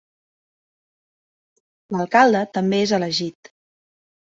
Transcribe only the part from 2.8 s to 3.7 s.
és elegit.